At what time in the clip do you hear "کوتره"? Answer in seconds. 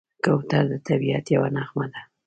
0.23-0.63